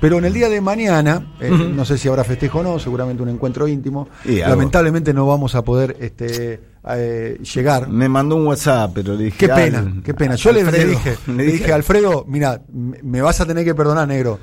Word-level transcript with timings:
Pero 0.00 0.18
en 0.18 0.24
el 0.24 0.32
día 0.32 0.48
de 0.48 0.60
mañana, 0.60 1.34
eh, 1.40 1.50
no 1.50 1.84
sé 1.84 1.98
si 1.98 2.08
habrá 2.08 2.24
festejo 2.24 2.60
o 2.60 2.62
no, 2.62 2.78
seguramente 2.78 3.22
un 3.22 3.28
encuentro 3.28 3.68
íntimo. 3.68 4.08
Y. 4.24 4.36
Lamentablemente 4.38 5.12
no 5.12 5.26
vamos 5.26 5.54
a 5.54 5.62
poder 5.62 5.96
este, 6.00 6.60
eh, 6.88 7.38
llegar. 7.54 7.88
Me 7.88 8.08
mandó 8.08 8.36
un 8.36 8.46
WhatsApp, 8.46 8.92
pero 8.94 9.14
le 9.14 9.24
dije. 9.24 9.36
Qué 9.36 9.48
pena, 9.48 9.78
"Al- 9.80 10.02
qué 10.02 10.14
pena. 10.14 10.34
Yo 10.36 10.52
le, 10.52 10.62
le 10.62 10.68
Alfredo", 10.68 10.88
dije, 10.90 11.16
le 11.36 11.42
dije, 11.44 11.72
Alfredo, 11.72 12.24
mira, 12.26 12.62
me 12.72 13.20
vas 13.20 13.40
a 13.40 13.46
tener 13.46 13.64
que 13.64 13.74
perdonar, 13.74 14.08
negro. 14.08 14.38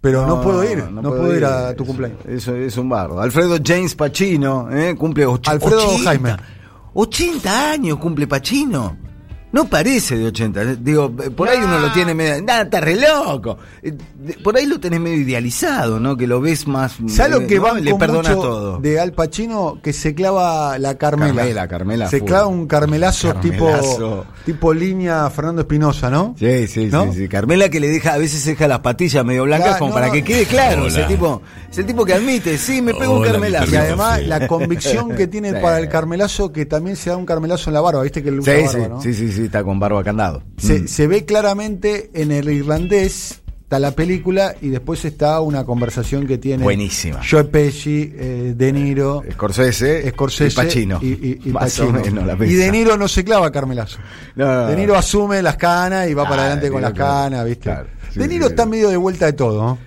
Pero 0.00 0.26
no, 0.26 0.40
puedo 0.40 0.64
ir, 0.64 0.84
no, 0.90 1.02
puedo, 1.02 1.36
ir 1.36 1.44
a 1.44 1.74
tu 1.74 1.82
Es- 1.82 1.86
cumpleaños. 1.88 2.20
Eso 2.26 2.54
es 2.54 2.74
un 2.78 2.88
bardo. 2.88 3.20
Alfredo 3.20 3.58
James 3.62 3.94
Pacino, 3.94 4.70
¿eh? 4.70 4.94
cumple 4.96 5.26
och- 5.26 5.46
Alfredo 5.46 5.88
80. 5.88 6.04
Jaime. 6.04 6.36
80 6.94 7.72
años 7.72 7.98
cumple 7.98 8.26
Pacino. 8.26 8.96
No 9.52 9.64
parece 9.68 10.16
de 10.16 10.26
80. 10.26 10.62
eh, 10.62 10.76
Digo, 10.80 11.10
por 11.10 11.48
ahí 11.48 11.58
uno 11.58 11.78
lo 11.80 11.92
tiene 11.92 12.14
medio. 12.14 12.40
Nada, 12.42 12.62
está 12.62 12.80
re 12.80 12.94
loco. 12.96 13.58
Eh, 13.82 13.92
Por 14.44 14.56
ahí 14.56 14.64
lo 14.66 14.78
tenés 14.78 15.00
medio 15.00 15.16
idealizado, 15.16 15.98
¿no? 15.98 16.16
Que 16.16 16.26
lo 16.28 16.40
ves 16.40 16.68
más. 16.68 16.96
¿Sabes 17.08 17.32
lo 17.32 17.40
eh, 17.42 17.46
que 17.48 17.56
¿no? 17.56 17.62
va 17.62 17.74
Le 17.74 17.94
perdona 17.96 18.32
todo. 18.32 18.78
de 18.78 19.00
Al 19.00 19.12
Pacino? 19.12 19.78
Que 19.82 19.92
se 19.92 20.14
clava 20.14 20.78
la 20.78 20.96
Carmela. 20.96 21.34
Carmela, 21.34 21.68
Carmela, 21.68 22.08
Se 22.08 22.22
clava 22.24 22.46
un 22.46 22.66
carmelazo, 22.68 23.32
Carmelazo. 23.34 23.96
tipo 23.96 24.26
tipo 24.44 24.72
línea 24.72 25.28
Fernando 25.30 25.62
Espinosa, 25.62 26.10
¿no? 26.10 26.34
Sí, 26.38 26.68
sí, 26.68 26.86
¿No? 26.86 27.12
sí, 27.12 27.18
sí. 27.22 27.28
Carmela 27.28 27.68
que 27.68 27.80
le 27.80 27.88
deja, 27.88 28.14
a 28.14 28.18
veces 28.18 28.44
deja 28.44 28.68
las 28.68 28.80
patillas 28.80 29.24
medio 29.24 29.44
blancas 29.44 29.78
como 29.78 29.88
no, 29.90 29.94
para 29.94 30.06
no. 30.08 30.12
que 30.12 30.22
quede 30.22 30.44
claro. 30.44 30.82
Hola. 30.82 30.88
Ese 30.88 31.02
tipo, 31.04 31.42
es 31.70 31.78
el 31.78 31.86
tipo 31.86 32.04
que 32.04 32.14
admite, 32.14 32.56
sí, 32.56 32.80
me 32.82 32.94
pego 32.94 33.14
un 33.14 33.22
Hola, 33.22 33.32
carmelazo. 33.32 33.72
Y 33.72 33.76
además 33.76 34.22
la 34.26 34.46
convicción 34.46 35.14
que 35.16 35.26
tiene 35.26 35.50
Sí. 35.54 35.56
para 35.60 35.80
el 35.80 35.88
carmelazo, 35.88 36.52
que 36.52 36.66
también 36.66 36.94
se 36.96 37.10
da 37.10 37.16
un 37.16 37.26
carmelazo 37.26 37.70
en 37.70 37.74
la 37.74 37.80
barba, 37.80 38.02
viste 38.02 38.22
que 38.22 38.30
usa 38.30 38.54
Sí, 38.54 38.62
barba, 38.66 38.84
sí, 38.84 38.88
¿no? 38.88 39.02
sí, 39.02 39.14
sí, 39.14 39.32
está 39.44 39.62
con 39.64 39.78
barba 39.80 40.02
candado. 40.04 40.42
Se, 40.56 40.80
Mm. 40.80 40.88
se 40.88 41.06
ve 41.06 41.24
claramente 41.24 42.10
en 42.14 42.32
el 42.32 42.48
irlandés, 42.50 43.40
está 43.62 43.78
la 43.78 43.92
película 43.92 44.54
y 44.60 44.68
después 44.68 45.04
está 45.04 45.40
una 45.40 45.64
conversación 45.64 46.26
que 46.26 46.38
tiene 46.38 46.64
Buenísima. 46.64 47.20
Joe 47.28 47.44
Pesci, 47.44 48.12
eh, 48.16 48.54
De 48.56 48.72
Niro, 48.72 49.22
Scorsese, 49.32 50.10
Scorsese 50.10 50.52
y 50.52 50.64
Pacino. 50.66 50.98
y, 51.00 51.06
y- 51.08 51.40
y 51.44 51.50
Pacino. 51.52 51.92
menos. 51.92 52.38
De 52.38 52.70
Niro 52.72 52.96
no 52.96 53.06
se 53.08 53.22
clava 53.24 53.50
carmelazo. 53.52 53.98
No, 54.34 54.44
no, 54.46 54.54
no. 54.62 54.66
De 54.68 54.76
Niro 54.76 54.96
asume 54.96 55.40
las 55.42 55.56
canas 55.56 56.08
y 56.08 56.14
va 56.14 56.24
Ah, 56.24 56.28
para 56.28 56.42
adelante 56.42 56.66
De 56.66 56.72
con 56.72 56.82
las 56.82 56.92
canas, 56.92 57.44
¿viste? 57.44 57.64
Claro, 57.64 57.86
sí, 58.12 58.18
de 58.18 58.28
Niro 58.28 58.46
sí, 58.46 58.50
está 58.52 58.66
medio 58.66 58.88
de 58.90 58.96
vuelta 58.96 59.26
de 59.26 59.32
todo. 59.34 59.78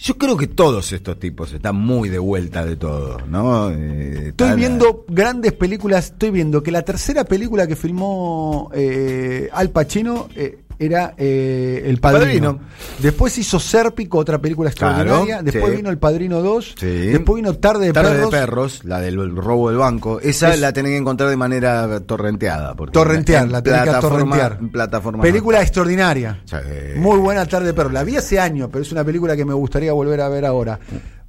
Yo 0.00 0.16
creo 0.16 0.36
que 0.36 0.46
todos 0.46 0.92
estos 0.92 1.18
tipos 1.18 1.52
están 1.52 1.74
muy 1.74 2.08
de 2.08 2.20
vuelta 2.20 2.64
de 2.64 2.76
todo, 2.76 3.18
¿no? 3.26 3.70
Eh, 3.70 4.28
Estoy 4.28 4.54
viendo 4.54 5.04
grandes 5.08 5.52
películas, 5.54 6.12
estoy 6.12 6.30
viendo 6.30 6.62
que 6.62 6.70
la 6.70 6.82
tercera 6.82 7.24
película 7.24 7.66
que 7.66 7.74
filmó 7.74 8.70
eh, 8.72 9.48
Al 9.52 9.70
Pacino 9.70 10.28
eh, 10.36 10.60
era 10.78 11.14
eh, 11.16 11.82
El 11.86 11.98
Padrino. 11.98 12.54
Padrino. 12.54 12.68
Después 13.00 13.36
hizo 13.38 13.58
Sérpico, 13.58 14.18
otra 14.18 14.38
película 14.38 14.70
extraordinaria. 14.70 15.24
Claro, 15.24 15.42
Después 15.42 15.70
sí. 15.72 15.76
vino 15.76 15.90
El 15.90 15.98
Padrino 15.98 16.40
2. 16.40 16.74
Sí. 16.78 16.86
Después 16.86 17.36
vino 17.36 17.54
Tarde 17.54 17.86
de 17.86 17.92
Tarde 17.92 18.10
Perros. 18.10 18.30
de 18.30 18.38
perros, 18.38 18.84
la 18.84 19.00
del 19.00 19.36
robo 19.36 19.68
del 19.70 19.78
banco. 19.78 20.20
Esa 20.20 20.54
Es- 20.54 20.60
la 20.60 20.72
tenés 20.72 20.92
que 20.92 20.96
encontrar 20.98 21.28
de 21.30 21.36
manera 21.36 22.00
torrenteada. 22.00 22.74
porque 22.74 22.92
Torrentear, 22.92 23.44
en 23.46 23.52
la 23.52 23.62
tenés 23.62 23.80
que 23.80 23.90
plataforma- 23.90 24.18
torrentear. 24.36 24.58
En 24.60 24.68
plataforma. 24.70 25.22
Película 25.22 25.60
extraordinaria. 25.62 26.40
Sí. 26.44 26.56
Muy 26.96 27.18
buena 27.18 27.44
Tarde 27.46 27.66
de 27.66 27.74
Perros. 27.74 27.92
La 27.92 28.04
vi 28.04 28.16
hace 28.16 28.38
años, 28.38 28.68
pero 28.72 28.82
es 28.82 28.92
una 28.92 29.04
película 29.04 29.36
que 29.36 29.44
me 29.44 29.54
gustaría 29.54 29.92
volver 29.92 30.20
a 30.20 30.28
ver 30.28 30.44
ahora. 30.46 30.78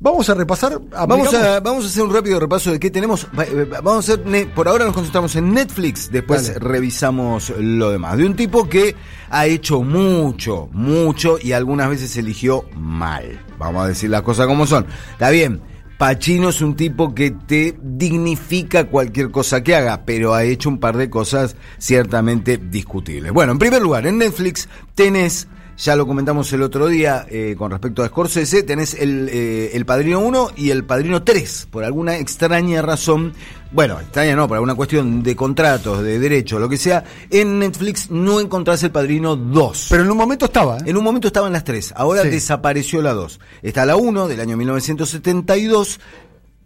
Vamos 0.02 0.30
a 0.30 0.33
repasar. 0.33 0.80
Vamos 1.08 1.33
a, 1.33 1.59
vamos 1.59 1.83
a 1.83 1.88
hacer 1.88 2.03
un 2.03 2.14
rápido 2.14 2.39
repaso 2.39 2.72
de 2.72 2.80
qué 2.80 2.89
tenemos. 2.89 3.28
Eh, 3.38 3.67
Vamos 3.83 4.09
a 4.09 4.14
hacer, 4.14 4.50
por 4.53 4.69
ahora 4.69 4.86
nos 4.86 4.94
concentramos 4.94 5.36
en 5.36 5.53
Netflix, 5.53 6.09
después 6.09 6.47
Dale. 6.47 6.59
revisamos 6.59 7.50
lo 7.58 7.91
demás. 7.91 8.17
De 8.17 8.25
un 8.25 8.36
tipo 8.36 8.69
que 8.69 8.95
ha 9.30 9.45
hecho 9.45 9.81
mucho, 9.81 10.69
mucho 10.72 11.38
y 11.41 11.52
algunas 11.52 11.89
veces 11.89 12.16
eligió 12.16 12.64
mal. 12.78 13.41
Vamos 13.58 13.83
a 13.83 13.88
decir 13.89 14.09
las 14.09 14.22
cosas 14.22 14.47
como 14.47 14.66
son. 14.66 14.86
Está 15.11 15.30
bien. 15.31 15.61
Pacino 15.97 16.47
es 16.47 16.61
un 16.61 16.78
tipo 16.78 17.13
que 17.13 17.31
te 17.31 17.78
dignifica 17.84 18.86
cualquier 18.86 19.31
cosa 19.31 19.61
que 19.63 19.75
haga, 19.75 20.06
pero 20.06 20.34
ha 20.34 20.45
hecho 20.45 20.69
un 20.69 20.80
par 20.80 20.95
de 20.95 21.09
cosas 21.09 21.57
ciertamente 21.78 22.57
discutibles. 22.57 23.34
Bueno, 23.34 23.52
en 23.52 23.59
primer 23.59 23.81
lugar, 23.81 24.07
en 24.07 24.18
Netflix 24.18 24.69
tenés 24.96 25.50
ya 25.79 25.95
lo 25.95 26.06
comentamos 26.06 26.51
el 26.53 26.62
otro 26.62 26.88
día 26.88 27.25
eh, 27.29 27.56
con 27.57 27.72
respecto 27.72 28.03
a 28.03 28.07
Scorsese, 28.07 28.63
tenés 28.63 28.94
el, 28.95 29.29
eh, 29.31 29.72
el 29.73 29.85
Padrino 29.85 30.19
1 30.19 30.51
y 30.57 30.72
el 30.72 30.84
Padrino 30.84 31.23
3, 31.23 31.67
por 31.72 31.84
alguna 31.85 32.17
extraña 32.17 32.81
razón, 32.81 33.34
bueno, 33.72 34.00
extraña 34.00 34.35
no, 34.35 34.47
por 34.47 34.56
alguna 34.57 34.75
cuestión 34.75 35.23
de 35.23 35.35
contratos, 35.35 36.03
de 36.03 36.19
derechos, 36.19 36.59
lo 36.59 36.67
que 36.67 36.78
sea, 36.78 37.03
en 37.29 37.59
Netflix 37.59 38.12
no 38.12 38.40
encontrás 38.40 38.84
el 38.84 38.91
Padrino 38.91 39.35
2. 39.35 39.88
Pero 39.90 40.03
en 40.03 40.12
un 40.12 40.17
momento 40.17 40.45
estaba, 40.45 40.78
¿eh? 40.79 40.84
En 40.88 40.97
un 40.97 41.03
momento 41.03 41.28
estaban 41.28 41.53
las 41.53 41.63
tres, 41.63 41.94
ahora 41.96 42.23
Sí. 42.23 42.29
desapareció 42.29 43.01
la 43.01 43.13
2. 43.13 43.40
Está 43.61 43.85
la 43.85 43.96
1 43.96 44.28
del 44.28 44.40
año 44.41 44.57
1972, 44.57 46.00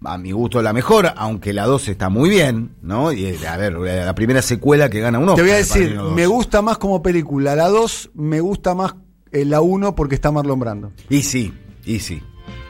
a 0.06 0.18
mi 0.18 0.32
gusto 0.32 0.62
la 0.62 0.74
mejor, 0.74 1.14
aunque 1.16 1.54
la 1.54 1.66
2 1.66 1.88
está 1.90 2.10
muy 2.10 2.30
bien, 2.30 2.76
¿no? 2.82 3.12
Y 3.14 3.26
eh, 3.26 3.48
a 3.48 3.56
ver, 3.58 3.74
la 3.74 4.14
primera 4.16 4.42
secuela 4.42 4.90
que 4.90 5.00
gana 5.00 5.20
uno. 5.20 5.36
Te 5.36 5.42
voy 5.42 5.52
a 5.52 5.56
decir, 5.58 5.98
me 6.16 6.28
gusta 6.28 6.62
más 6.62 6.78
como 6.78 7.02
película. 7.02 7.56
La 7.56 7.70
2 7.70 8.12
me 8.16 8.42
gusta 8.42 8.76
más 8.76 8.96
eh, 9.34 9.44
la 9.46 9.60
1 9.62 9.96
porque 9.96 10.16
está 10.16 10.32
Marlon 10.32 10.60
Brando. 10.60 10.92
Y 11.10 11.22
sí, 11.24 11.54
y 11.86 12.00
sí, 12.00 12.22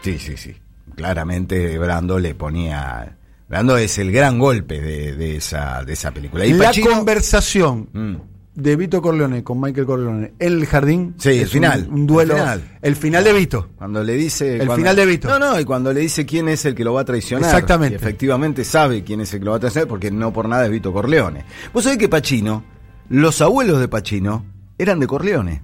sí, 0.02 0.18
sí, 0.18 0.36
sí. 0.38 0.56
Claramente 0.96 1.78
Brando 1.78 2.18
le 2.20 2.34
ponía... 2.36 3.18
Brando 3.50 3.78
es 3.78 3.98
el 4.00 4.12
gran 4.12 4.40
golpe 4.40 4.82
de, 4.82 5.16
de 5.16 5.36
esa, 5.36 5.84
de 5.84 5.94
esa 5.94 6.12
película. 6.12 6.46
Y 6.46 6.54
la 6.54 6.70
Pacino- 6.72 6.90
conversación 6.96 7.90
Mm. 7.94 8.16
de 8.56 8.76
Vito 8.76 9.02
Corleone 9.02 9.44
con 9.44 9.60
Michael 9.60 9.86
Corleone 9.86 10.34
el 10.40 10.66
jardín. 10.66 11.14
Sí, 11.20 11.30
el 11.30 11.42
un- 11.44 11.48
final, 11.50 11.88
Un, 11.92 12.08
duelo. 12.08 12.36
el 12.38 12.62
El 12.82 12.96
final. 12.96 13.24
de 13.24 13.34
Vito. 13.34 13.70
Cuando 13.76 14.04
le 14.04 14.14
dice... 14.14 14.54
El 14.54 14.58
cuando- 14.68 14.76
final 14.78 14.96
de 14.96 15.06
Vito. 15.06 15.28
No, 15.28 15.40
no, 15.40 15.60
y 15.60 15.66
cuando 15.66 15.92
le 15.94 16.00
dice 16.00 16.26
quién 16.26 16.48
es 16.48 16.66
el 16.66 16.74
que 16.74 16.84
lo 16.84 16.94
va 16.94 17.02
a 17.02 17.06
traicionar. 17.06 17.46
Exactamente. 17.50 17.96
Efectivamente 17.98 18.64
sabe 18.64 19.04
quién 19.04 19.22
es 19.22 19.34
el 19.34 19.40
que 19.40 19.46
lo 19.46 19.52
va 19.52 19.58
a 19.58 19.60
traicionar 19.60 19.88
porque 19.88 20.10
no 20.10 20.32
por 20.34 20.48
nada 20.48 20.66
es 20.66 20.72
Vito 20.72 20.92
Corleone. 20.94 21.44
Vos 21.74 21.84
sabés 21.84 22.00
que 22.00 22.10
Pacino, 22.10 22.64
los 23.10 23.42
abuelos 23.42 23.80
de 23.80 23.88
Pacino, 23.88 24.46
eran 24.78 25.00
de 25.00 25.06
Corleone. 25.08 25.62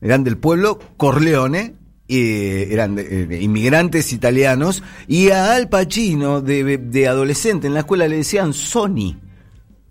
Eran 0.00 0.24
del 0.24 0.36
pueblo 0.38 0.78
Corleone. 0.96 1.74
eh, 2.08 2.68
eran 2.70 2.96
eh, 2.98 3.38
inmigrantes 3.40 4.12
italianos 4.12 4.82
y 5.08 5.30
a 5.30 5.54
Al 5.56 5.68
Pacino 5.68 6.40
de, 6.40 6.78
de 6.78 7.08
adolescente 7.08 7.66
en 7.66 7.74
la 7.74 7.80
escuela 7.80 8.06
le 8.06 8.18
decían 8.18 8.52
Sony 8.52 9.16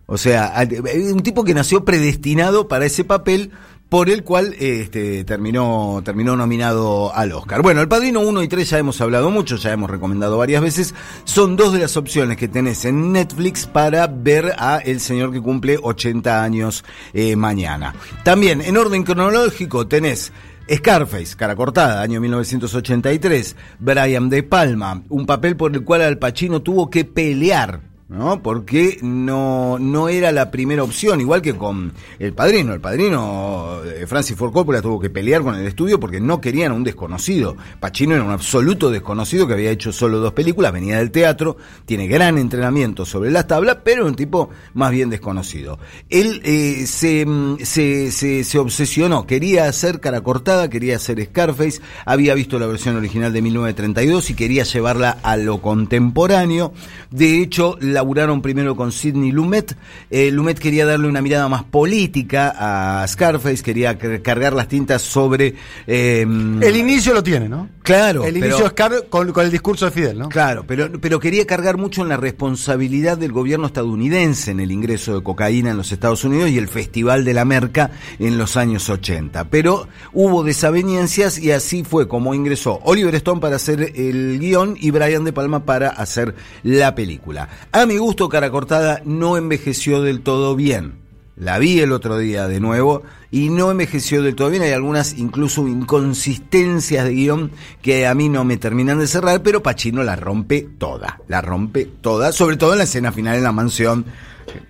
o 0.07 0.17
sea, 0.17 0.45
a- 0.57 0.63
un 1.11 1.21
tipo 1.23 1.43
que 1.43 1.53
nació 1.55 1.83
predestinado 1.83 2.67
para 2.69 2.85
ese 2.85 3.03
papel 3.03 3.51
por 3.89 4.09
el 4.09 4.23
cual 4.23 4.55
este, 4.59 5.23
terminó, 5.23 6.01
terminó 6.03 6.35
nominado 6.35 7.13
al 7.13 7.31
Oscar. 7.31 7.61
Bueno, 7.61 7.81
El 7.81 7.87
Padrino 7.87 8.19
1 8.21 8.43
y 8.43 8.47
3 8.47 8.69
ya 8.69 8.77
hemos 8.79 8.99
hablado 9.01 9.29
mucho, 9.29 9.57
ya 9.57 9.71
hemos 9.71 9.89
recomendado 9.89 10.37
varias 10.37 10.61
veces. 10.61 10.95
Son 11.23 11.55
dos 11.55 11.73
de 11.73 11.79
las 11.79 11.95
opciones 11.95 12.37
que 12.37 12.47
tenés 12.47 12.85
en 12.85 13.11
Netflix 13.11 13.67
para 13.67 14.07
ver 14.07 14.53
a 14.57 14.77
el 14.77 14.99
señor 14.99 15.31
que 15.31 15.41
cumple 15.41 15.77
80 15.81 16.43
años 16.43 16.83
eh, 17.13 17.35
mañana. 17.35 17.95
También, 18.23 18.61
en 18.61 18.77
orden 18.77 19.03
cronológico, 19.03 19.87
tenés 19.87 20.31
Scarface, 20.71 21.35
cara 21.35 21.55
cortada, 21.55 22.01
año 22.01 22.19
1983. 22.19 23.55
Brian 23.79 24.29
De 24.29 24.41
Palma, 24.43 25.03
un 25.09 25.25
papel 25.25 25.55
por 25.55 25.73
el 25.73 25.83
cual 25.83 26.01
Al 26.01 26.17
Pacino 26.17 26.61
tuvo 26.61 26.89
que 26.89 27.05
pelear. 27.05 27.94
¿No? 28.07 28.43
Porque 28.43 28.99
no, 29.01 29.79
no 29.79 30.09
era 30.09 30.31
la 30.31 30.51
primera 30.51 30.83
opción, 30.83 31.21
igual 31.21 31.41
que 31.41 31.55
con 31.55 31.93
El 32.19 32.33
Padrino. 32.33 32.73
El 32.73 32.79
Padrino, 32.79 33.81
eh, 33.83 34.05
Francis 34.05 34.37
Ford 34.37 34.53
Coppola 34.53 34.81
tuvo 34.81 34.99
que 34.99 35.09
pelear 35.09 35.41
con 35.41 35.55
el 35.55 35.65
estudio 35.65 35.99
porque 35.99 36.19
no 36.19 36.39
querían 36.39 36.71
a 36.71 36.75
un 36.75 36.83
desconocido. 36.83 37.57
Pacino 37.79 38.13
era 38.13 38.23
un 38.23 38.31
absoluto 38.31 38.91
desconocido 38.91 39.47
que 39.47 39.53
había 39.53 39.71
hecho 39.71 39.91
solo 39.91 40.19
dos 40.19 40.33
películas, 40.33 40.71
venía 40.71 40.97
del 40.97 41.09
teatro, 41.09 41.57
tiene 41.85 42.07
gran 42.07 42.37
entrenamiento 42.37 43.05
sobre 43.05 43.31
las 43.31 43.47
tablas, 43.47 43.77
pero 43.83 44.05
un 44.05 44.15
tipo 44.15 44.49
más 44.75 44.91
bien 44.91 45.09
desconocido. 45.09 45.79
Él 46.09 46.41
eh, 46.43 46.85
se, 46.85 47.25
se, 47.63 48.11
se, 48.11 48.43
se 48.43 48.59
obsesionó, 48.59 49.25
quería 49.25 49.65
hacer 49.65 49.99
cara 49.99 50.21
cortada, 50.21 50.69
quería 50.69 50.97
hacer 50.97 51.23
Scarface, 51.23 51.81
había 52.05 52.35
visto 52.35 52.59
la 52.59 52.67
versión 52.67 52.97
original 52.97 53.33
de 53.33 53.41
1932 53.41 54.29
y 54.29 54.33
quería 54.35 54.63
llevarla 54.63 55.17
a 55.23 55.37
lo 55.37 55.59
contemporáneo. 55.61 56.71
De 57.09 57.41
hecho, 57.41 57.77
laburaron 57.95 58.41
primero 58.43 58.75
con 58.75 58.91
Sidney 58.91 59.31
Lumet. 59.31 59.75
Eh, 60.11 60.29
Lumet 60.31 60.59
quería 60.59 60.85
darle 60.85 61.07
una 61.07 61.21
mirada 61.23 61.49
más 61.49 61.63
política 61.63 62.53
a 63.01 63.07
Scarface, 63.07 63.63
quería 63.63 63.97
car- 63.97 64.21
cargar 64.21 64.53
las 64.53 64.67
tintas 64.67 65.01
sobre... 65.01 65.55
eh, 65.87 66.21
El 66.21 66.77
inicio 66.77 67.13
lo 67.13 67.23
tiene, 67.23 67.49
¿no? 67.49 67.67
Claro, 67.85 68.25
El 68.25 68.33
pero- 68.33 68.45
inicio 68.47 68.65
es 68.65 68.73
Car- 68.73 69.05
con, 69.09 69.31
con 69.31 69.45
el 69.45 69.51
discurso 69.51 69.85
de 69.85 69.91
Fidel, 69.91 70.19
¿no? 70.19 70.27
Claro, 70.29 70.65
pero, 70.67 70.89
pero 70.99 71.19
quería 71.19 71.45
cargar 71.47 71.77
mucho 71.77 72.01
en 72.01 72.09
la 72.09 72.17
responsabilidad 72.17 73.17
del 73.17 73.31
gobierno 73.31 73.67
estadounidense 73.67 74.51
en 74.51 74.59
el 74.59 74.71
ingreso 74.71 75.15
de 75.15 75.23
cocaína 75.23 75.71
en 75.71 75.77
los 75.77 75.91
Estados 75.91 76.23
Unidos 76.23 76.49
y 76.49 76.57
el 76.57 76.67
Festival 76.67 77.23
de 77.23 77.33
la 77.33 77.45
Merca 77.45 77.91
en 78.19 78.37
los 78.37 78.57
años 78.57 78.89
80. 78.89 79.45
Pero 79.49 79.87
hubo 80.13 80.43
desavenencias 80.43 81.37
y 81.39 81.51
así 81.51 81.83
fue 81.83 82.07
como 82.07 82.33
ingresó 82.33 82.79
Oliver 82.83 83.13
Stone 83.15 83.39
para 83.39 83.57
hacer 83.57 83.93
el 83.95 84.39
guion 84.39 84.75
y 84.79 84.91
Brian 84.91 85.23
De 85.23 85.31
Palma 85.33 85.63
para 85.65 85.89
hacer 85.89 86.35
la 86.63 86.95
película. 86.95 87.47
A 87.71 87.85
mi 87.85 87.97
gusto, 87.97 88.27
Cara 88.29 88.49
Cortada 88.49 89.01
no 89.05 89.37
envejeció 89.37 90.01
del 90.01 90.21
todo 90.21 90.55
bien. 90.55 91.04
La 91.37 91.59
vi 91.59 91.81
el 91.81 91.91
otro 91.91 92.17
día 92.17 92.47
de 92.47 92.61
nuevo 92.61 93.03
y 93.29 93.49
no 93.49 93.69
envejeció 93.69 94.21
del 94.21 94.35
todo 94.35 94.49
bien. 94.49 94.63
Hay 94.63 94.71
algunas 94.71 95.17
incluso 95.17 95.67
inconsistencias 95.67 97.03
de 97.03 97.13
guion 97.13 97.51
que 97.81 98.07
a 98.07 98.13
mí 98.15 98.29
no 98.29 98.45
me 98.45 98.55
terminan 98.55 98.99
de 98.99 99.07
cerrar, 99.07 99.43
pero 99.43 99.61
Pacino 99.61 100.01
la 100.03 100.15
rompe 100.15 100.65
toda. 100.77 101.19
La 101.27 101.41
rompe 101.41 101.85
toda, 101.85 102.31
sobre 102.31 102.55
todo 102.55 102.71
en 102.71 102.77
la 102.77 102.83
escena 102.85 103.11
final 103.11 103.35
en 103.35 103.43
la 103.43 103.51
mansión 103.51 104.05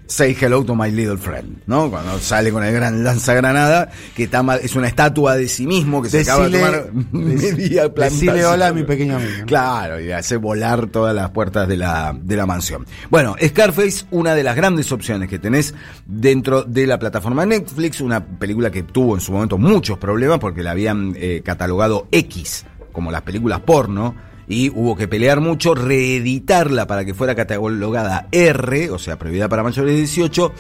Say 0.08 0.36
hello 0.40 0.64
to 0.64 0.76
my 0.76 0.92
little 0.92 1.18
friend, 1.18 1.64
¿no? 1.66 1.90
Cuando 1.90 2.20
sale 2.20 2.52
con 2.52 2.64
el 2.64 2.72
gran 2.74 3.04
lanzagranada, 3.04 3.90
que 4.16 4.26
está 4.26 4.44
es 4.62 4.76
una 4.76 4.88
estatua 4.88 5.36
de 5.36 5.48
sí 5.48 5.66
mismo 5.66 6.02
que 6.02 6.10
se 6.10 6.22
acaba 6.22 6.48
de 6.48 6.60
tomar 6.60 6.94
media 7.12 7.90
Decile 7.90 8.46
hola 8.46 8.68
a 8.68 8.74
mi 8.74 8.84
pequeño 8.84 9.16
amigo. 9.16 9.46
Claro, 9.48 10.00
y 10.00 10.12
hace 10.12 10.38
volar 10.38 10.88
todas 10.88 11.16
las 11.16 11.32
puertas 11.32 11.68
de 11.68 11.78
la, 11.78 12.16
de 12.20 12.36
la 12.36 12.46
mansión. 12.46 12.86
Bueno, 13.10 13.36
Scarface, 13.44 14.06
una 14.12 14.36
de 14.36 14.44
las 14.44 14.56
grandes 14.56 14.92
opciones 14.92 15.28
que 15.28 15.40
tenés 15.40 15.74
dentro 16.06 16.64
de 16.64 16.86
la 16.86 17.00
plataforma 17.00 17.46
Netflix, 17.46 18.00
una 18.00 18.24
película 18.24 18.70
que 18.70 18.84
tuvo 18.84 19.16
en 19.16 19.22
su 19.22 19.32
momento 19.32 19.58
muchos 19.58 19.98
problemas 19.98 20.38
porque 20.38 20.62
la 20.62 20.72
habían 20.72 21.16
eh, 21.18 21.42
catalogado 21.44 22.08
X, 22.12 22.66
como 22.92 23.12
las 23.12 23.24
películas 23.24 23.62
porno 23.62 24.16
y 24.48 24.70
hubo 24.70 24.96
que 24.96 25.08
pelear 25.08 25.42
mucho, 25.42 25.76
reeditarla 25.76 26.88
para 26.88 27.06
que 27.06 27.14
fuera 27.14 27.36
catalogada 27.36 28.28
R, 28.32 28.92
o 28.92 29.00
sea, 29.00 29.18
prohibida 29.18 29.50
para 29.50 29.64
mayores 29.64 29.94
de 29.94 30.00
18, 30.00 30.54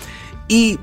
y 0.48 0.80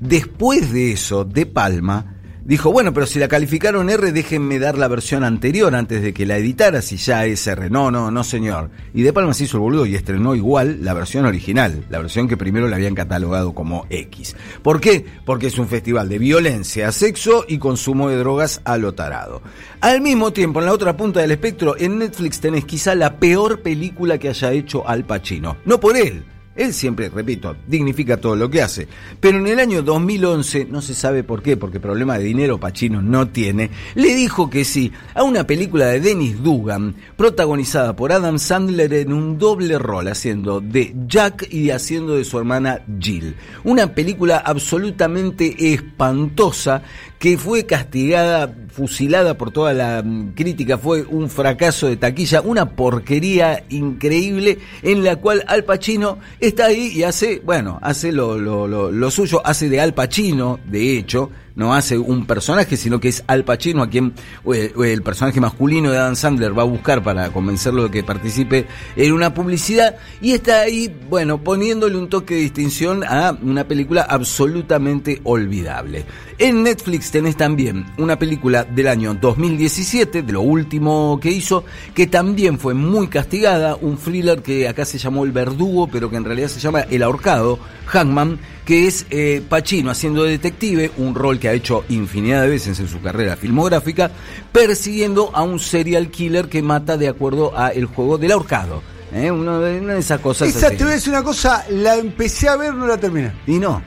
después 0.00 0.72
de 0.72 0.92
eso, 0.92 1.24
De 1.24 1.46
Palma 1.46 2.13
dijo, 2.44 2.70
bueno, 2.70 2.92
pero 2.92 3.06
si 3.06 3.18
la 3.18 3.28
calificaron 3.28 3.90
R, 3.90 4.12
déjenme 4.12 4.58
dar 4.58 4.76
la 4.78 4.88
versión 4.88 5.24
anterior 5.24 5.74
antes 5.74 6.02
de 6.02 6.12
que 6.12 6.26
la 6.26 6.36
editara, 6.36 6.82
si 6.82 6.96
ya 6.96 7.24
es 7.24 7.46
R. 7.46 7.70
No, 7.70 7.90
no, 7.90 8.10
no, 8.10 8.24
señor. 8.24 8.70
Y 8.92 9.02
De 9.02 9.12
Palma 9.12 9.34
se 9.34 9.44
hizo 9.44 9.56
el 9.56 9.62
boludo 9.62 9.86
y 9.86 9.94
estrenó 9.94 10.34
igual 10.34 10.78
la 10.82 10.94
versión 10.94 11.24
original, 11.26 11.84
la 11.88 11.98
versión 11.98 12.28
que 12.28 12.36
primero 12.36 12.68
le 12.68 12.76
habían 12.76 12.94
catalogado 12.94 13.54
como 13.54 13.86
X. 13.90 14.36
¿Por 14.62 14.80
qué? 14.80 15.04
Porque 15.24 15.46
es 15.48 15.58
un 15.58 15.68
festival 15.68 16.08
de 16.08 16.18
violencia, 16.18 16.92
sexo 16.92 17.44
y 17.48 17.58
consumo 17.58 18.08
de 18.08 18.16
drogas 18.16 18.60
a 18.64 18.76
lo 18.76 18.94
tarado. 18.94 19.42
Al 19.80 20.00
mismo 20.00 20.32
tiempo, 20.32 20.60
en 20.60 20.66
la 20.66 20.72
otra 20.72 20.96
punta 20.96 21.20
del 21.20 21.30
espectro, 21.30 21.76
en 21.78 21.98
Netflix 21.98 22.40
tenés 22.40 22.64
quizá 22.64 22.94
la 22.94 23.18
peor 23.18 23.60
película 23.60 24.18
que 24.18 24.28
haya 24.28 24.52
hecho 24.52 24.86
Al 24.88 25.04
Pacino. 25.04 25.56
No 25.64 25.80
por 25.80 25.96
él, 25.96 26.24
él 26.56 26.72
siempre, 26.72 27.08
repito, 27.08 27.56
dignifica 27.66 28.16
todo 28.16 28.36
lo 28.36 28.48
que 28.48 28.62
hace. 28.62 28.86
Pero 29.20 29.38
en 29.38 29.46
el 29.48 29.58
año 29.58 29.82
2011, 29.82 30.66
no 30.70 30.82
se 30.82 30.94
sabe 30.94 31.24
por 31.24 31.42
qué, 31.42 31.56
porque 31.56 31.80
problema 31.80 32.16
de 32.16 32.24
dinero 32.24 32.58
Pacino 32.58 33.02
no 33.02 33.28
tiene, 33.28 33.70
le 33.94 34.14
dijo 34.14 34.48
que 34.48 34.64
sí 34.64 34.92
a 35.14 35.24
una 35.24 35.46
película 35.46 35.86
de 35.86 36.00
Dennis 36.00 36.42
Dugan, 36.42 36.94
protagonizada 37.16 37.96
por 37.96 38.12
Adam 38.12 38.38
Sandler 38.38 38.92
en 38.94 39.12
un 39.12 39.38
doble 39.38 39.78
rol, 39.78 40.08
haciendo 40.08 40.60
de 40.60 40.94
Jack 41.06 41.52
y 41.52 41.70
haciendo 41.70 42.16
de 42.16 42.24
su 42.24 42.38
hermana 42.38 42.82
Jill. 43.00 43.34
Una 43.64 43.92
película 43.94 44.38
absolutamente 44.38 45.72
espantosa 45.72 46.82
que 47.24 47.38
fue 47.38 47.64
castigada, 47.64 48.54
fusilada 48.68 49.38
por 49.38 49.50
toda 49.50 49.72
la 49.72 50.02
mm, 50.04 50.34
crítica, 50.34 50.76
fue 50.76 51.04
un 51.04 51.30
fracaso 51.30 51.86
de 51.86 51.96
taquilla, 51.96 52.42
una 52.42 52.72
porquería 52.76 53.64
increíble 53.70 54.58
en 54.82 55.02
la 55.02 55.16
cual 55.16 55.42
Al 55.46 55.64
Pacino 55.64 56.18
está 56.38 56.66
ahí 56.66 56.88
y 56.94 57.02
hace, 57.02 57.40
bueno, 57.42 57.78
hace 57.80 58.12
lo, 58.12 58.36
lo, 58.36 58.68
lo, 58.68 58.92
lo 58.92 59.10
suyo, 59.10 59.40
hace 59.42 59.70
de 59.70 59.80
Al 59.80 59.94
Pacino, 59.94 60.60
de 60.66 60.98
hecho, 60.98 61.30
no 61.56 61.74
hace 61.74 61.98
un 61.98 62.26
personaje, 62.26 62.76
sino 62.76 63.00
que 63.00 63.08
es 63.08 63.22
Al 63.26 63.44
Pacino 63.44 63.82
a 63.82 63.88
quien 63.88 64.12
el, 64.46 65.02
personaje 65.02 65.40
masculino 65.40 65.90
de 65.90 65.98
Adam 65.98 66.16
Sandler 66.16 66.56
va 66.56 66.62
a 66.62 66.66
buscar 66.66 67.02
para 67.02 67.30
convencerlo 67.30 67.84
de 67.84 67.90
que 67.90 68.02
participe 68.02 68.66
en 68.96 69.12
una 69.12 69.34
publicidad 69.34 69.96
y 70.20 70.32
está 70.32 70.62
ahí, 70.62 70.94
bueno, 71.08 71.42
poniéndole 71.42 71.96
un 71.96 72.08
toque 72.08 72.34
de 72.34 72.40
distinción 72.40 73.04
a 73.04 73.36
una 73.42 73.64
película 73.64 74.02
absolutamente 74.02 75.20
olvidable. 75.24 76.04
En 76.38 76.64
Netflix 76.64 77.12
tenés 77.12 77.36
también 77.36 77.86
una 77.96 78.18
película 78.18 78.64
del 78.64 78.88
año 78.88 79.14
2017, 79.14 80.22
de 80.22 80.32
lo 80.32 80.40
último 80.40 81.20
que 81.20 81.30
hizo, 81.30 81.64
que 81.94 82.08
también 82.08 82.58
fue 82.58 82.74
muy 82.74 83.06
castigada, 83.06 83.76
un 83.76 83.96
thriller 83.96 84.42
que 84.42 84.66
acá 84.66 84.84
se 84.84 84.98
llamó 84.98 85.24
El 85.24 85.32
Verdugo, 85.32 85.86
pero 85.86 86.10
que 86.10 86.16
en 86.16 86.24
realidad 86.24 86.48
se 86.48 86.58
llama 86.58 86.80
El 86.90 87.04
Ahorcado, 87.04 87.60
Hangman, 87.86 88.40
que 88.64 88.86
es 88.86 89.06
eh, 89.10 89.42
Pacino 89.48 89.90
haciendo 89.90 90.24
de 90.24 90.30
detective, 90.32 90.90
un 90.96 91.14
rol 91.14 91.38
que 91.38 91.43
ha 91.48 91.52
hecho 91.52 91.84
infinidad 91.88 92.42
de 92.42 92.48
veces 92.48 92.78
en 92.80 92.88
su 92.88 93.00
carrera 93.00 93.36
filmográfica, 93.36 94.10
persiguiendo 94.52 95.30
a 95.34 95.42
un 95.42 95.58
serial 95.58 96.10
killer 96.10 96.48
que 96.48 96.62
mata 96.62 96.96
de 96.96 97.08
acuerdo 97.08 97.56
a 97.56 97.68
el 97.68 97.86
juego 97.86 98.18
del 98.18 98.32
ahorcado. 98.32 98.82
¿eh? 99.12 99.30
Una, 99.30 99.58
de 99.58 99.98
esas 99.98 100.20
cosas. 100.20 100.48
Esa 100.48 100.70
te 100.70 100.84
voy 100.84 100.92
a 100.92 100.94
decir 100.96 101.12
una 101.12 101.22
cosa, 101.22 101.64
la 101.70 101.96
empecé 101.96 102.48
a 102.48 102.56
ver, 102.56 102.74
no 102.74 102.86
la 102.86 102.96
terminé. 102.96 103.32
Y 103.46 103.58
no. 103.58 103.82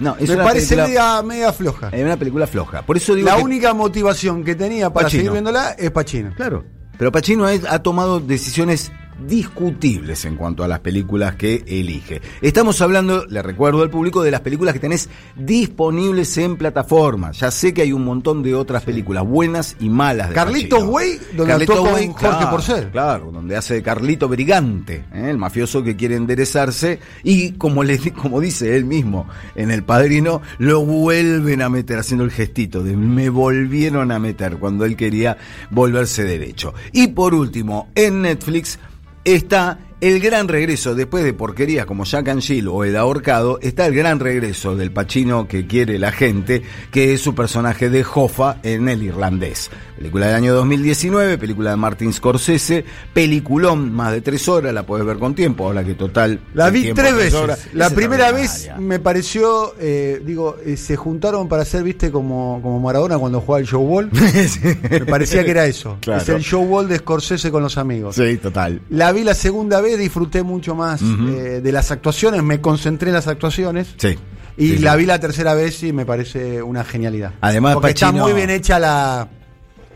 No, 0.00 0.16
Me 0.18 0.36
parece 0.36 0.74
media, 0.74 1.22
media, 1.22 1.52
floja. 1.52 1.90
Es 1.92 2.02
una 2.02 2.16
película 2.16 2.46
floja. 2.48 2.82
Por 2.82 2.96
eso 2.96 3.14
digo 3.14 3.28
la 3.28 3.36
única 3.36 3.72
motivación 3.72 4.42
que 4.42 4.56
tenía 4.56 4.92
para 4.92 5.08
seguir 5.08 5.30
viéndola 5.30 5.76
es 5.78 5.92
Pacino. 5.92 6.32
Claro. 6.34 6.64
Pero 6.98 7.12
Pacino 7.12 7.46
ha 7.46 7.78
tomado 7.82 8.18
decisiones 8.18 8.90
discutibles 9.26 10.24
en 10.24 10.36
cuanto 10.36 10.64
a 10.64 10.68
las 10.68 10.80
películas 10.80 11.36
que 11.36 11.64
elige. 11.66 12.20
Estamos 12.40 12.80
hablando, 12.80 13.26
le 13.26 13.42
recuerdo 13.42 13.82
al 13.82 13.90
público, 13.90 14.22
de 14.22 14.30
las 14.30 14.40
películas 14.40 14.74
que 14.74 14.80
tenés 14.80 15.08
disponibles 15.36 16.36
en 16.38 16.56
plataformas. 16.56 17.38
Ya 17.38 17.50
sé 17.50 17.74
que 17.74 17.82
hay 17.82 17.92
un 17.92 18.04
montón 18.04 18.42
de 18.42 18.54
otras 18.54 18.82
películas 18.82 19.24
buenas 19.24 19.76
y 19.80 19.88
malas 19.88 20.30
de 20.30 20.34
Carlitos 20.34 20.84
Way, 20.84 21.18
donde 21.36 21.52
Carlito 21.52 21.82
Way, 21.82 22.06
Jorge 22.08 22.18
claro, 22.18 22.50
Porcel. 22.50 22.90
Claro, 22.90 23.30
donde 23.32 23.56
hace 23.56 23.74
de 23.74 23.82
Carlito 23.82 24.28
Brigante, 24.28 25.04
¿eh? 25.12 25.30
el 25.30 25.38
mafioso 25.38 25.82
que 25.82 25.96
quiere 25.96 26.16
enderezarse 26.16 26.98
y 27.22 27.52
como, 27.52 27.84
le, 27.84 27.98
como 28.12 28.40
dice 28.40 28.76
él 28.76 28.84
mismo 28.84 29.26
en 29.54 29.70
El 29.70 29.84
Padrino, 29.84 30.42
lo 30.58 30.84
vuelven 30.84 31.62
a 31.62 31.68
meter 31.68 31.98
haciendo 31.98 32.24
el 32.24 32.30
gestito 32.30 32.82
de 32.82 32.96
me 32.96 33.28
volvieron 33.28 34.10
a 34.12 34.18
meter 34.18 34.58
cuando 34.58 34.84
él 34.84 34.96
quería 34.96 35.36
volverse 35.70 36.24
derecho. 36.24 36.74
Y 36.92 37.08
por 37.08 37.34
último, 37.34 37.88
en 37.94 38.22
Netflix 38.22 38.78
está 39.24 39.78
el 40.02 40.18
gran 40.18 40.48
regreso, 40.48 40.96
después 40.96 41.22
de 41.22 41.32
porquerías 41.32 41.86
como 41.86 42.02
Jack 42.02 42.28
and 42.28 42.42
Jill 42.42 42.66
o 42.66 42.82
El 42.82 42.96
Ahorcado, 42.96 43.60
está 43.62 43.86
el 43.86 43.94
gran 43.94 44.18
regreso 44.18 44.74
del 44.74 44.90
Pachino 44.90 45.46
que 45.46 45.68
quiere 45.68 45.96
la 46.00 46.10
gente, 46.10 46.62
que 46.90 47.14
es 47.14 47.20
su 47.20 47.36
personaje 47.36 47.88
de 47.88 48.04
Hoffa 48.12 48.56
en 48.64 48.88
El 48.88 49.04
Irlandés. 49.04 49.70
Película 49.96 50.26
del 50.26 50.34
año 50.34 50.54
2019, 50.54 51.38
película 51.38 51.70
de 51.70 51.76
Martin 51.76 52.12
Scorsese, 52.12 52.84
peliculón, 53.14 53.92
más 53.92 54.10
de 54.10 54.20
tres 54.20 54.48
horas, 54.48 54.74
la 54.74 54.84
puedes 54.84 55.06
ver 55.06 55.18
con 55.18 55.36
tiempo, 55.36 55.66
ahora 55.66 55.84
que 55.84 55.94
total... 55.94 56.40
La 56.52 56.70
vi 56.70 56.92
tres 56.92 57.14
veces. 57.14 57.68
La 57.72 57.88
primera 57.88 58.32
vez 58.32 58.70
me 58.80 58.98
pareció, 58.98 59.76
eh, 59.78 60.20
digo, 60.26 60.56
eh, 60.66 60.76
se 60.76 60.96
juntaron 60.96 61.46
para 61.46 61.62
hacer, 61.62 61.84
viste, 61.84 62.10
como, 62.10 62.58
como 62.60 62.80
Maradona 62.80 63.16
cuando 63.18 63.40
jugaba 63.40 63.60
el 63.60 63.68
show 63.68 63.82
wall. 63.82 64.10
Me 64.90 65.06
parecía 65.06 65.44
que 65.44 65.52
era 65.52 65.66
eso. 65.66 65.98
Es 66.04 66.28
el 66.28 66.42
show 66.42 66.64
wall 66.64 66.88
de 66.88 66.98
Scorsese 66.98 67.52
con 67.52 67.62
los 67.62 67.78
amigos. 67.78 68.16
Sí, 68.16 68.38
total. 68.38 68.80
La 68.90 69.12
vi 69.12 69.22
la 69.22 69.34
segunda 69.34 69.80
vez 69.80 69.91
disfruté 69.96 70.42
mucho 70.42 70.74
más 70.74 71.02
eh, 71.02 71.60
de 71.62 71.72
las 71.72 71.90
actuaciones, 71.90 72.42
me 72.42 72.60
concentré 72.60 73.08
en 73.08 73.14
las 73.14 73.28
actuaciones. 73.28 73.94
Sí. 73.96 74.18
Y 74.56 74.78
la 74.78 74.96
vi 74.96 75.06
la 75.06 75.18
tercera 75.18 75.54
vez 75.54 75.82
y 75.82 75.92
me 75.92 76.04
parece 76.04 76.62
una 76.62 76.84
genialidad. 76.84 77.32
Además, 77.40 77.74
Porque 77.74 77.90
está 77.90 78.12
muy 78.12 78.32
bien 78.32 78.50
hecha 78.50 78.78
la. 78.78 79.28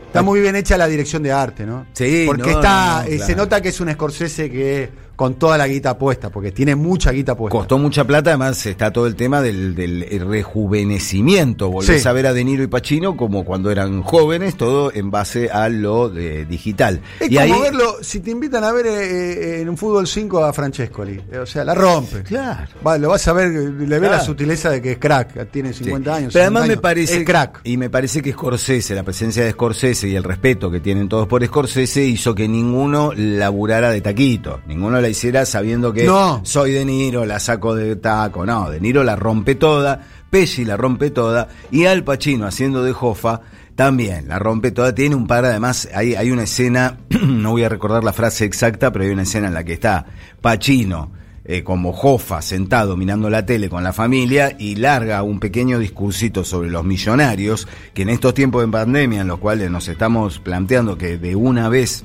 Está 0.07 0.21
muy 0.23 0.39
bien 0.39 0.55
hecha 0.55 0.77
la 0.77 0.87
dirección 0.87 1.21
de 1.21 1.31
arte, 1.31 1.65
¿no? 1.65 1.85
Sí, 1.93 2.23
Porque 2.25 2.51
está. 2.51 3.05
Eh, 3.07 3.19
se 3.19 3.35
nota 3.35 3.61
que 3.61 3.69
es 3.69 3.79
un 3.79 3.91
Scorsese 3.91 4.49
que 4.49 4.89
con 5.17 5.33
toda 5.33 5.57
la 5.57 5.67
guita 5.67 5.97
puesta, 5.97 6.29
porque 6.29 6.51
tiene 6.51 6.75
mucha 6.75 7.11
guita 7.11 7.35
puesta. 7.35 7.57
Costó 7.57 7.79
mucha 7.79 8.05
plata, 8.05 8.29
además 8.29 8.63
está 8.67 8.93
todo 8.93 9.07
el 9.07 9.15
tema 9.15 9.41
del, 9.41 9.73
del 9.73 10.05
rejuvenecimiento. 10.21 11.71
Volvés 11.71 12.05
a 12.05 12.13
ver 12.13 12.27
a 12.27 12.33
De 12.33 12.43
Niro 12.43 12.61
y 12.61 12.67
Pacino 12.67 13.17
como 13.17 13.43
cuando 13.43 13.71
eran 13.71 14.03
jóvenes, 14.03 14.55
todo 14.55 14.93
en 14.93 15.09
base 15.09 15.49
a 15.49 15.69
lo 15.69 16.09
de, 16.09 16.45
digital. 16.45 17.01
Es 17.19 17.31
y 17.31 17.35
como 17.35 17.61
verlo, 17.61 17.95
si 18.01 18.19
te 18.19 18.29
invitan 18.29 18.63
a 18.63 18.71
ver 18.71 18.85
eh, 18.85 18.91
eh, 18.91 19.61
en 19.61 19.69
un 19.69 19.75
fútbol 19.75 20.07
5 20.07 20.45
a 20.45 20.53
Francescoli, 20.53 21.19
o 21.41 21.47
sea, 21.47 21.65
la 21.65 21.73
rompe. 21.73 22.21
Claro. 22.21 22.67
lo 22.99 23.09
vas 23.09 23.27
a 23.27 23.33
ver, 23.33 23.49
le 23.49 23.99
ve 23.99 24.09
la 24.09 24.19
sutileza 24.19 24.69
de 24.69 24.83
que 24.83 24.91
es 24.91 24.97
crack, 24.99 25.49
tiene 25.49 25.73
50 25.73 26.15
años. 26.15 26.33
Pero 26.33 26.43
además 26.43 26.67
me 26.67 26.77
parece. 26.77 27.17
Es 27.17 27.25
crack. 27.25 27.61
Y 27.63 27.77
me 27.77 27.89
parece 27.89 28.21
que 28.21 28.33
Scorsese, 28.33 28.93
la 28.93 29.01
presencia 29.01 29.43
de 29.43 29.51
Scorsese 29.51 30.07
y 30.09 30.15
el 30.15 30.23
respeto 30.23 30.69
que 30.69 30.79
tienen 30.79 31.09
todos 31.09 31.27
por 31.27 31.43
Scorsese 31.43 32.05
hizo 32.05 32.35
que 32.35 32.47
ninguno 32.47 33.13
laburara 33.15 33.89
de 33.89 34.01
taquito. 34.01 34.61
Ninguno 34.67 35.06
hiciera 35.09 35.45
sabiendo 35.45 35.93
que 35.93 36.09
soy 36.43 36.71
De 36.71 36.85
Niro, 36.85 37.25
la 37.25 37.39
saco 37.39 37.75
de 37.75 37.95
taco. 37.95 38.45
No, 38.45 38.69
De 38.69 38.79
Niro 38.79 39.03
la 39.03 39.15
rompe 39.15 39.55
toda, 39.55 40.01
Pesci 40.29 40.65
la 40.65 40.77
rompe 40.77 41.11
toda 41.11 41.47
y 41.71 41.85
Al 41.85 42.03
Pacino 42.03 42.45
haciendo 42.45 42.83
de 42.83 42.93
Jofa 42.93 43.41
también 43.75 44.27
la 44.27 44.39
rompe 44.39 44.71
toda. 44.71 44.93
Tiene 44.93 45.15
un 45.15 45.27
par, 45.27 45.45
además, 45.45 45.87
hay, 45.93 46.15
hay 46.15 46.31
una 46.31 46.43
escena, 46.43 46.97
no 47.21 47.51
voy 47.51 47.63
a 47.63 47.69
recordar 47.69 48.03
la 48.03 48.13
frase 48.13 48.45
exacta, 48.45 48.91
pero 48.91 49.05
hay 49.05 49.11
una 49.11 49.23
escena 49.23 49.47
en 49.47 49.53
la 49.53 49.63
que 49.63 49.73
está 49.73 50.05
Pacino. 50.41 51.11
Eh, 51.49 51.63
como 51.63 51.93
Jofa 51.93 52.41
sentado 52.41 52.97
mirando 52.97 53.29
la 53.29 53.45
tele 53.45 53.69
con 53.69 53.81
la 53.81 53.93
familia 53.93 54.53
y 54.59 54.75
larga 54.75 55.23
un 55.23 55.39
pequeño 55.39 55.79
discursito 55.79 56.43
sobre 56.43 56.69
los 56.69 56.83
millonarios 56.83 57.69
que 57.93 58.01
en 58.01 58.09
estos 58.09 58.33
tiempos 58.33 58.65
de 58.65 58.67
pandemia 58.67 59.21
en 59.21 59.29
los 59.29 59.39
cuales 59.39 59.71
nos 59.71 59.87
estamos 59.87 60.39
planteando 60.39 60.97
que 60.97 61.17
de 61.17 61.37
una 61.37 61.69
vez 61.69 62.03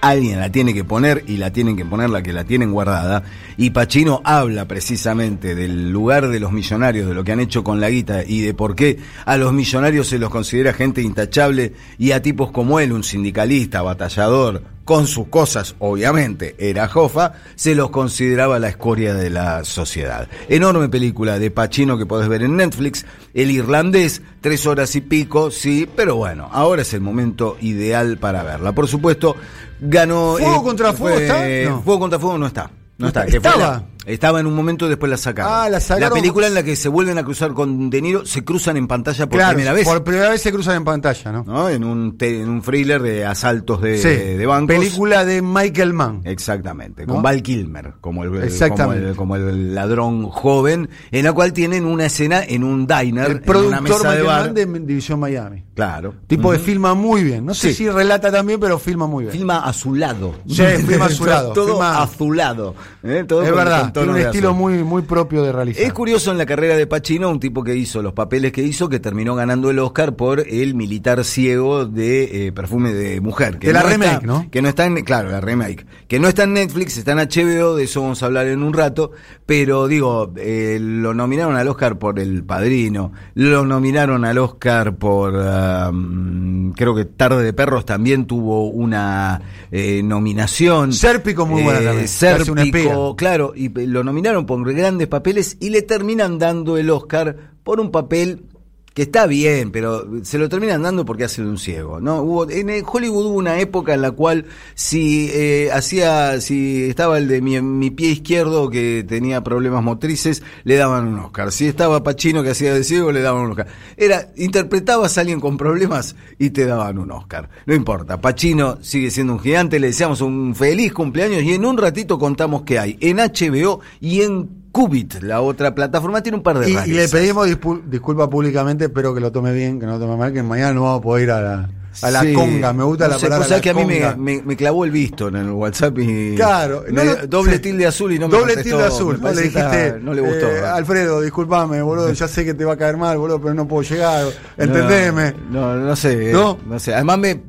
alguien 0.00 0.40
la 0.40 0.50
tiene 0.50 0.74
que 0.74 0.84
poner 0.84 1.24
y 1.26 1.36
la 1.36 1.52
tienen 1.52 1.76
que 1.76 1.84
poner 1.84 2.10
la 2.10 2.22
que 2.22 2.32
la 2.32 2.44
tienen 2.44 2.72
guardada. 2.72 3.22
Y 3.56 3.70
Pacino 3.70 4.20
habla 4.24 4.66
precisamente 4.66 5.54
del 5.54 5.90
lugar 5.90 6.28
de 6.28 6.40
los 6.40 6.52
millonarios, 6.52 7.08
de 7.08 7.14
lo 7.14 7.24
que 7.24 7.32
han 7.32 7.40
hecho 7.40 7.64
con 7.64 7.80
la 7.80 7.90
guita 7.90 8.24
y 8.24 8.40
de 8.40 8.54
por 8.54 8.74
qué 8.74 8.98
a 9.24 9.36
los 9.36 9.52
millonarios 9.52 10.08
se 10.08 10.18
los 10.18 10.30
considera 10.30 10.72
gente 10.72 11.02
intachable 11.02 11.74
y 11.98 12.12
a 12.12 12.22
tipos 12.22 12.50
como 12.50 12.80
él, 12.80 12.92
un 12.92 13.04
sindicalista, 13.04 13.82
batallador, 13.82 14.62
con 14.84 15.06
sus 15.06 15.28
cosas, 15.28 15.76
obviamente, 15.78 16.56
era 16.58 16.88
Jofa, 16.88 17.32
se 17.54 17.74
los 17.74 17.90
consideraba 17.90 18.58
la 18.58 18.68
escoria 18.68 19.14
de 19.14 19.30
la 19.30 19.64
sociedad. 19.64 20.28
Enorme 20.48 20.88
película 20.88 21.38
de 21.38 21.50
Pacino 21.50 21.96
que 21.96 22.06
podés 22.06 22.28
ver 22.28 22.42
en 22.42 22.56
Netflix, 22.56 23.06
El 23.34 23.50
Irlandés, 23.50 24.22
tres 24.40 24.66
horas 24.66 24.96
y 24.96 25.00
pico, 25.00 25.50
sí, 25.50 25.88
pero 25.94 26.16
bueno, 26.16 26.48
ahora 26.52 26.82
es 26.82 26.92
el 26.94 27.00
momento 27.00 27.56
ideal 27.60 28.18
para 28.18 28.42
verla. 28.42 28.72
Por 28.72 28.88
supuesto, 28.88 29.36
ganó... 29.80 30.36
¿Fuego 30.38 30.60
eh, 30.60 30.64
contra 30.64 30.92
fuego 30.92 31.18
está? 31.18 31.82
Fuego 31.82 32.00
contra 32.00 32.18
fuego 32.18 32.38
no 32.38 32.46
está. 32.46 32.70
No 32.98 33.08
está. 33.08 33.24
Estaba. 33.24 33.82
Estaba 34.12 34.40
en 34.40 34.46
un 34.46 34.54
momento 34.54 34.86
y 34.86 34.88
después 34.88 35.10
la 35.10 35.16
sacaron. 35.16 35.52
Ah, 35.52 35.68
la 35.68 35.98
La 35.98 36.10
película 36.10 36.46
en 36.46 36.54
la 36.54 36.62
que 36.62 36.76
se 36.76 36.88
vuelven 36.88 37.18
a 37.18 37.24
cruzar 37.24 37.52
con 37.52 37.90
De 37.90 38.02
Niro, 38.02 38.24
se 38.26 38.44
cruzan 38.44 38.76
en 38.76 38.88
pantalla 38.88 39.28
por 39.28 39.40
primera 39.48 39.72
vez. 39.72 39.86
Por 39.86 40.02
primera 40.04 40.30
vez 40.30 40.42
se 40.42 40.52
cruzan 40.52 40.76
en 40.76 40.84
pantalla, 40.84 41.32
¿no? 41.32 41.68
En 41.68 41.84
un, 41.84 42.16
en 42.20 42.48
un 42.48 42.62
thriller 42.62 43.02
de 43.02 43.24
asaltos 43.24 43.80
de, 43.80 44.36
de, 44.36 44.46
bancos. 44.46 44.76
Película 44.76 45.24
de 45.24 45.42
Michael 45.42 45.92
Mann. 45.92 46.22
Exactamente, 46.24 47.06
con 47.06 47.22
Val 47.22 47.42
Kilmer, 47.42 47.94
como 48.00 48.24
el, 48.24 49.14
como 49.16 49.36
el, 49.36 49.74
ladrón 49.74 50.28
joven, 50.28 50.88
en 51.10 51.24
la 51.24 51.32
cual 51.32 51.52
tienen 51.52 51.84
una 51.84 52.06
escena 52.06 52.42
en 52.42 52.64
un 52.64 52.86
diner, 52.86 53.30
el 53.30 53.40
productor 53.40 53.68
una 53.68 53.80
mesa 53.80 54.12
de 54.12 54.22
bar. 54.22 54.54
de 54.54 54.66
División 54.66 55.20
Miami. 55.20 55.64
Claro. 55.74 56.14
Tipo 56.26 56.52
de 56.52 56.58
filma 56.58 56.94
muy 56.94 57.24
bien. 57.24 57.46
No 57.46 57.54
sé 57.54 57.72
si 57.72 57.88
relata 57.88 58.30
también, 58.30 58.60
pero 58.60 58.78
filma 58.78 59.06
muy 59.06 59.24
bien. 59.24 59.32
Filma 59.32 59.60
azulado. 59.60 60.34
Sí, 60.46 60.62
filma 60.86 61.06
azulado. 61.06 61.52
Todo 61.54 61.82
azulado. 61.82 62.74
¿eh? 63.02 63.24
Todo 63.26 63.42
es 63.42 63.54
verdad, 63.54 63.92
tiene 64.04 64.12
un 64.12 64.26
estilo 64.26 64.54
muy 64.54 64.70
muy, 64.84 65.02
propio 65.02 65.42
de 65.42 65.52
realizar. 65.52 65.82
Es 65.82 65.92
curioso 65.92 66.30
en 66.30 66.38
la 66.38 66.46
carrera 66.46 66.76
de 66.76 66.86
Pacino, 66.86 67.30
un 67.30 67.40
tipo 67.40 67.64
que 67.64 67.76
hizo 67.76 68.02
los 68.02 68.12
papeles 68.12 68.52
que 68.52 68.62
hizo, 68.62 68.88
que 68.88 69.00
terminó 69.00 69.34
ganando 69.34 69.70
el 69.70 69.78
Oscar 69.78 70.16
por 70.16 70.40
el 70.40 70.74
militar 70.74 71.24
ciego 71.24 71.86
de 71.86 72.46
eh, 72.46 72.52
perfume 72.52 72.92
de 72.92 73.20
mujer. 73.20 73.58
Que 73.58 73.72
la 73.72 73.82
remake, 73.82 74.22
¿no? 74.24 74.50
Que 74.50 74.62
no 74.62 74.68
está 74.68 74.86
en, 74.86 74.96
claro, 75.02 75.30
la 75.30 75.40
remake. 75.40 75.86
Que 76.08 76.18
no 76.18 76.28
está 76.28 76.44
en 76.44 76.54
Netflix, 76.54 76.96
está 76.96 77.12
en 77.12 77.18
HBO, 77.18 77.76
de 77.76 77.84
eso 77.84 78.02
vamos 78.02 78.22
a 78.22 78.26
hablar 78.26 78.46
en 78.46 78.62
un 78.62 78.72
rato. 78.72 79.12
Pero 79.46 79.88
digo, 79.88 80.32
eh, 80.36 80.78
lo 80.80 81.14
nominaron 81.14 81.56
al 81.56 81.68
Oscar 81.68 81.98
por 81.98 82.18
El 82.18 82.44
Padrino, 82.44 83.12
lo 83.34 83.64
nominaron 83.64 84.24
al 84.24 84.38
Oscar 84.38 84.96
por, 84.96 85.34
um, 85.34 86.72
creo 86.72 86.94
que 86.94 87.04
Tarde 87.04 87.42
de 87.42 87.52
Perros 87.52 87.84
también 87.84 88.26
tuvo 88.26 88.68
una 88.68 89.40
eh, 89.70 90.02
nominación. 90.02 90.92
Sérpico 90.92 91.46
muy 91.46 91.62
buena 91.62 91.80
también. 91.80 92.08
Sérpico, 92.08 93.16
claro, 93.16 93.52
y 93.54 93.68
lo 93.86 94.04
nominaron 94.04 94.46
por 94.46 94.64
grandes 94.72 95.08
papeles 95.08 95.56
y 95.60 95.70
le 95.70 95.82
terminan 95.82 96.38
dando 96.38 96.76
el 96.76 96.90
Oscar 96.90 97.52
por 97.62 97.80
un 97.80 97.90
papel 97.90 98.44
que 98.94 99.02
está 99.02 99.26
bien, 99.26 99.70
pero 99.70 100.06
se 100.22 100.38
lo 100.38 100.48
terminan 100.48 100.82
dando 100.82 101.04
porque 101.04 101.24
hace 101.24 101.42
de 101.42 101.48
un 101.48 101.58
ciego, 101.58 102.00
¿no? 102.00 102.22
Hubo, 102.22 102.50
en 102.50 102.68
Hollywood 102.84 103.26
hubo 103.26 103.36
una 103.36 103.60
época 103.60 103.94
en 103.94 104.02
la 104.02 104.10
cual 104.10 104.46
si 104.74 105.30
eh, 105.32 105.70
hacía, 105.72 106.40
si 106.40 106.84
estaba 106.84 107.18
el 107.18 107.28
de 107.28 107.40
mi, 107.40 107.90
pie 107.90 108.10
izquierdo 108.10 108.68
que 108.68 109.04
tenía 109.06 109.42
problemas 109.44 109.84
motrices, 109.84 110.42
le 110.64 110.76
daban 110.76 111.06
un 111.06 111.20
Oscar. 111.20 111.52
Si 111.52 111.66
estaba 111.66 112.02
Pacino 112.02 112.42
que 112.42 112.50
hacía 112.50 112.74
de 112.74 112.82
ciego, 112.82 113.12
le 113.12 113.20
daban 113.20 113.44
un 113.44 113.50
Oscar. 113.52 113.68
Era, 113.96 114.32
interpretabas 114.36 115.16
a 115.18 115.20
alguien 115.20 115.40
con 115.40 115.56
problemas 115.56 116.16
y 116.38 116.50
te 116.50 116.66
daban 116.66 116.98
un 116.98 117.12
Oscar. 117.12 117.48
No 117.66 117.74
importa, 117.74 118.20
Pacino 118.20 118.78
sigue 118.82 119.10
siendo 119.10 119.34
un 119.34 119.40
gigante, 119.40 119.78
le 119.78 119.88
deseamos 119.88 120.20
un 120.20 120.54
feliz 120.56 120.92
cumpleaños 120.92 121.42
y 121.42 121.54
en 121.54 121.64
un 121.64 121.78
ratito 121.78 122.18
contamos 122.18 122.62
qué 122.62 122.78
hay 122.78 122.98
en 123.00 123.18
HBO 123.18 123.80
y 124.00 124.22
en 124.22 124.59
Qubit, 124.72 125.22
la 125.22 125.40
otra 125.40 125.74
plataforma, 125.74 126.22
tiene 126.22 126.38
un 126.38 126.44
par 126.44 126.58
de 126.58 126.70
y, 126.70 126.76
y 126.86 126.92
le 126.92 127.08
pedimos 127.08 127.48
disculpas 127.86 128.28
públicamente, 128.28 128.84
espero 128.84 129.14
que 129.14 129.20
lo 129.20 129.32
tome 129.32 129.52
bien, 129.52 129.80
que 129.80 129.86
no 129.86 129.92
lo 129.92 129.98
tome 129.98 130.16
mal, 130.16 130.32
que 130.32 130.42
mañana 130.42 130.72
no 130.72 130.82
vamos 130.82 131.00
a 131.00 131.02
poder 131.02 131.24
ir 131.24 131.30
a 131.32 131.40
la, 131.40 131.70
a 132.02 132.10
la 132.10 132.32
conga, 132.32 132.72
me 132.72 132.84
gusta 132.84 133.08
la 133.08 133.18
palabra. 133.18 133.44
Cosa 133.44 133.60
que 133.60 133.70
a 133.70 133.74
mí 133.74 133.84
me, 133.84 134.42
me, 134.42 134.56
clavó 134.56 134.84
el 134.84 134.90
visto 134.90 135.28
en 135.28 135.36
el 135.36 135.50
WhatsApp 135.50 135.98
y. 135.98 136.34
Claro, 136.36 136.84
doble 137.28 137.58
tilde 137.58 137.86
azul 137.86 138.12
y 138.12 138.18
no 138.18 138.28
me 138.28 138.38
Doble 138.38 138.56
tilde 138.62 138.84
azul, 138.84 139.20
no 139.20 139.32
le 139.32 139.42
dijiste. 139.42 139.98
No 140.00 140.14
le 140.14 140.20
gustó. 140.20 140.46
Eh, 140.46 140.60
Alfredo, 140.60 141.20
discúlpame, 141.20 141.82
boludo, 141.82 142.12
ya 142.12 142.28
sé 142.28 142.44
que 142.44 142.54
te 142.54 142.64
va 142.64 142.74
a 142.74 142.76
caer 142.76 142.96
mal, 142.96 143.18
boludo, 143.18 143.40
pero 143.40 143.54
no 143.54 143.66
puedo 143.66 143.82
llegar. 143.82 144.26
Entendeme. 144.56 145.34
No, 145.50 145.74
no, 145.74 145.96
sé. 145.96 146.32
¿No? 146.32 146.58
no 146.64 146.78
sé. 146.78 146.94
Además, 146.94 147.18
me, 147.18 147.40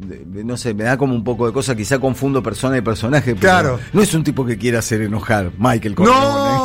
no 0.43 0.57
sé, 0.57 0.73
me 0.73 0.83
da 0.83 0.97
como 0.97 1.13
un 1.13 1.23
poco 1.23 1.45
de 1.45 1.53
cosa, 1.53 1.75
quizá 1.75 1.99
confundo 1.99 2.41
persona 2.41 2.77
y 2.77 2.81
personaje. 2.81 3.35
Pero 3.35 3.41
claro. 3.41 3.79
No 3.93 4.01
es 4.01 4.13
un 4.13 4.23
tipo 4.23 4.45
que 4.45 4.57
quiera 4.57 4.79
hacer 4.79 5.01
enojar, 5.01 5.51
Michael 5.57 5.95
No, 5.99 6.60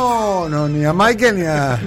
no, 0.47 0.67
ni 0.67 0.85
a 0.85 0.93
Michael 0.93 1.35
ni 1.39 1.45
a. 1.45 1.79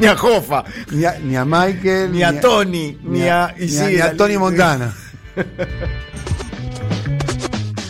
ni, 0.00 0.06
a 0.06 0.14
Jofa. 0.14 0.64
Ni 0.92 1.04
a, 1.04 1.18
ni 1.18 1.36
a 1.36 1.44
Michael. 1.44 2.10
Ni, 2.10 2.22
a 2.22 2.32
Tony. 2.40 2.98
Ni, 3.02 3.28
a, 3.28 3.52
ni 3.58 4.00
a 4.00 4.14
Tony 4.14 4.36
Montana. 4.36 4.92